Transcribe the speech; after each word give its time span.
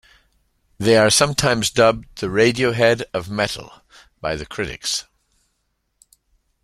They 0.79 0.97
are 0.97 1.11
sometimes 1.11 1.69
dubbed 1.69 2.21
"the 2.21 2.25
Radiohead 2.25 3.03
of 3.13 3.29
metal" 3.29 3.71
by 4.19 4.35
critics. 4.45 5.05